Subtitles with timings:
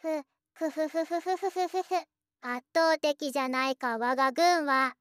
[0.00, 0.06] ふ、
[0.54, 1.94] ふふふふふふふふふ。
[2.40, 4.94] 圧倒的じゃないか我が軍は。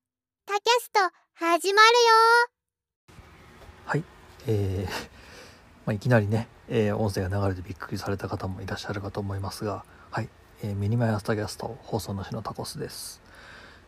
[0.48, 1.00] タキャスト
[1.36, 2.64] 始まるよ
[3.86, 4.04] はい、
[4.48, 4.92] えー
[5.86, 10.30] まあ、いきなりね、えー音声が流れてびっくりされた方もいらっしゃるかと思いますが、はい、
[10.64, 13.22] えーミニマイ朝タキャスト放送の主のタコスです。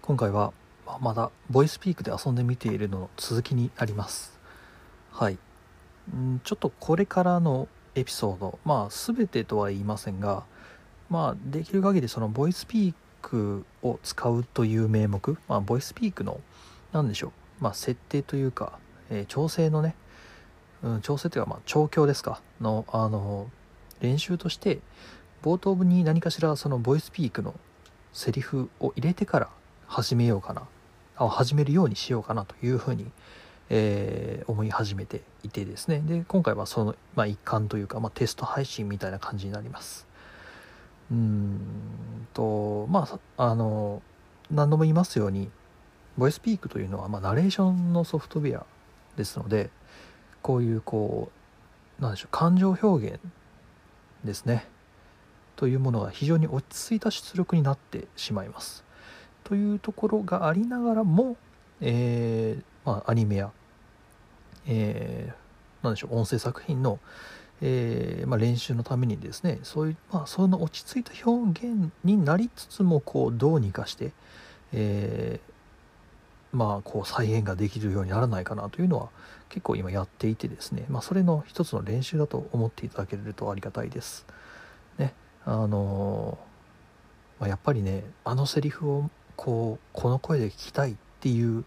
[0.03, 0.53] 今回は、
[0.85, 4.39] まあまだボイスピークで遊んでみているのの続きになります。
[5.11, 5.39] はい、
[6.15, 10.45] んちょっとこれからのエピソード、まあ全てとは言いませんが、
[11.09, 16.39] まあできる限りそのボイスピークを使うという名目、まあボイスピークの
[16.93, 19.95] 何でしょう、まあ設定というか、えー調整のね、
[20.83, 23.49] うん、調整というか、まあ、調教ですかのあの
[24.01, 24.79] 練習として
[25.43, 27.53] 冒頭に何かしらそのボイスピークの
[28.13, 29.49] セリフを入れてから
[29.87, 30.63] 始めようかな
[31.17, 33.11] あ始めるようにしようかなというふうに、
[33.69, 36.01] えー思い始めていてですね。
[36.05, 40.07] で今回はその、まあ、一環というか、まあ、テスト配信みたいな感じになります。
[41.11, 41.59] うん
[42.33, 44.01] とまああの
[44.51, 45.49] 何度も言いますように
[46.17, 48.65] ボイスピークというのは、まあ、ナレーションのソフトウェア
[49.15, 49.69] ですので
[50.41, 51.31] こういうこ
[51.99, 53.19] うなんでしょう感情表現
[54.23, 54.67] ですね。
[55.55, 58.85] というものが非常に落ち着いた出力になってしまいます。
[59.43, 61.35] というところがありながらも、
[61.81, 63.51] えーまあ、アニメや、
[64.65, 65.49] えー
[65.83, 66.99] なんでしょう音声作品の、
[67.61, 74.11] えーまあ、練習のためにですねそういう、まあ、その落ち着いた表現になりつつもこうどうにかして、
[74.71, 75.49] えー
[76.51, 79.09] まあこう再現ができるようにならないかなというのは
[79.49, 84.25] 結構今やっていてですね、まあ、それの一つの練習だと思っていただけるとありがたいです。
[84.97, 85.13] ね
[85.45, 86.37] あの
[87.39, 91.63] ま、やっぱりねあのセリフをこうこの声で聞きたいっていう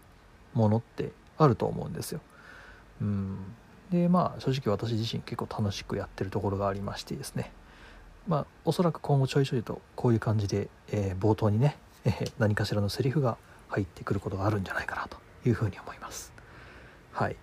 [0.53, 2.19] ものってあると思うんですよ。
[3.01, 3.37] うん、
[3.93, 7.51] でまあ正直私自身結構楽しくやってるところがありましてですね
[8.27, 13.37] まあおそらく今後ちょいちょいとこういう感じで、えー冒頭にね、えー何かしらのセリフが
[13.69, 16.33] 入ってくることがあるんじゃないかなというふうに思います。
[17.11, 17.33] はい。
[17.33, 17.35] っ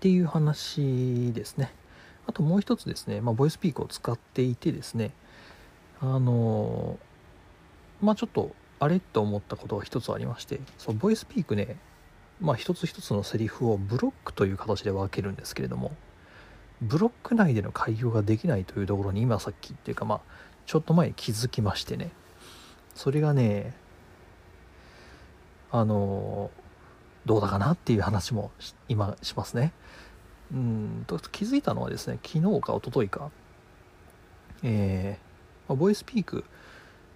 [0.00, 1.72] ていう話ですね。
[2.26, 5.12] あともう一つですね、まあ、ボイスピークを使っていてですね、
[6.00, 11.76] あのーまあちょっとあれと思ったことが一つありまして、そうボイスピークね、
[12.40, 15.92] まあ一つ一つのセリフをブロックという形で分けるんですけれども、
[16.82, 20.20] ブロック内での開業ができないというところに今さっきっていうかまあ
[20.66, 22.10] ちょっと前に気づきましてね、
[22.94, 23.74] それがね、
[25.70, 26.50] あの
[27.24, 29.72] どうだかなっていう話もし今しますね。
[30.52, 33.30] うんと気づいたのはですね昨日か一昨日か
[34.62, 36.44] えーまあボイスピーク、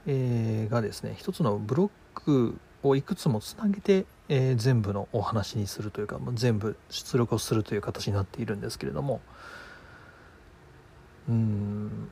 [0.06, 9.20] えーがですね一つのブロックをいくつもつなげて、えー全部のお話にするというか、まあ全部出力をするという形になっているんですけれども。
[11.28, 12.08] うん。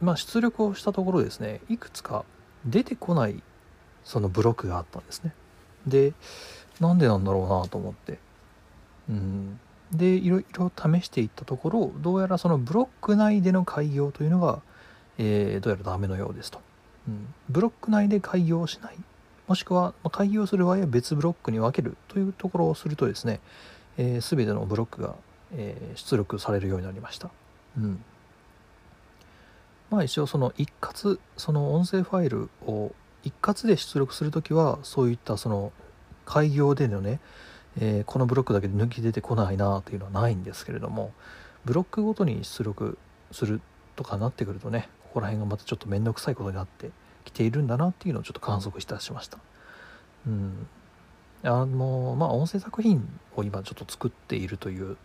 [0.00, 2.24] まあ出力をしたところですねいくつか
[2.66, 3.42] 出てこない
[4.04, 5.34] そのブロックがあったんですね。
[5.86, 6.14] で
[6.80, 8.18] なんでなんだろうなと思って。
[9.10, 9.60] うん。
[9.92, 14.60] でいろいろ試していったところどうやらそのブロック内での開業というのが、
[15.18, 16.60] えーどうやらダメのようですと、
[17.08, 18.96] うん、ブロック内で開業しない
[19.46, 23.40] もしくはま開業する場合は別ブロックに分けるというところをするとですね、
[23.96, 25.14] えー、全てのブロックが、
[25.54, 27.30] えー出力されるようになりました、
[27.78, 28.02] うん、
[29.90, 32.92] まあ一応その一括その音声ファイルを
[33.22, 35.72] 一括で出力するときはそういったその
[36.24, 37.20] 開業でのね、
[37.80, 41.12] えーこのブロックだけで抜き出てこないなというのはないんですけれども
[41.64, 42.98] ブロックごとに出力
[43.32, 43.60] する
[43.94, 46.90] とかなってくるとねここら辺がまたちょっと面倒くさいことになって
[47.26, 49.38] きているんだなっていうのをちょっと観測いたしました。
[50.26, 50.66] うん。
[51.42, 53.06] あのまあ音声作品
[53.36, 54.96] を今ちょっと作っているという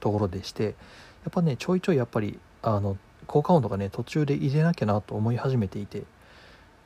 [0.00, 0.74] ところでしてやっ
[1.30, 2.96] ぱねちょいちょいやっぱりあの
[3.26, 6.02] 効果音とかね途中で入れなきゃなと思い始めていて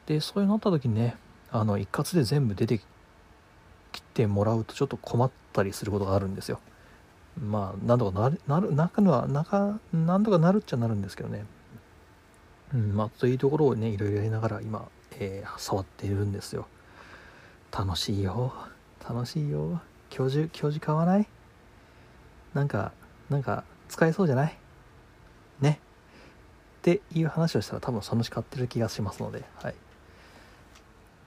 [0.07, 1.17] でそういうなった時にね
[1.51, 2.81] あの一括で全部出て
[3.93, 6.61] きてもらうとちょっと困ったりすることがあるんですよ。
[7.41, 11.45] まあなんとかなるなる中には中なんとかなるっちゃなるんですけどね。
[12.75, 14.89] うんまあというところをねいろいろやりながら今、
[15.19, 16.67] えー触っているんですよ。
[17.73, 18.53] 楽しいよ。
[19.09, 19.81] 楽しいよ。
[20.11, 21.27] 教授教授買わない？
[22.55, 22.93] なんか
[23.31, 24.57] なんか使えそうじゃない？
[25.61, 25.81] ね。
[26.79, 29.75] っていう話をしたら多分そのうち買ってる気がしますのではい。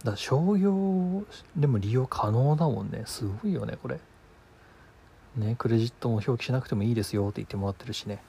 [0.03, 1.23] だ商業
[1.55, 3.03] でも利用可能だもんね。
[3.05, 3.99] すごいよねこれ。
[5.37, 8.23] ねクレジットも表記しなくてもいいですよって言ってもらってるしね。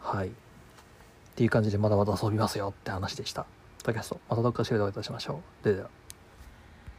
[0.00, 0.30] はい。
[1.34, 3.42] っていう感じでまだまだ遊びますよって話でした。
[3.42, 5.64] ポッドキャストまたどっかしらでお会いいたしましょう。
[5.64, 6.03] ではでは。